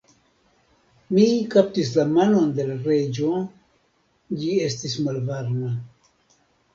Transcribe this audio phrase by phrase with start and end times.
[1.15, 1.25] Mi
[1.55, 3.27] kaptis la manon de l' Reĝo:
[4.39, 5.71] ĝi estis malvarma.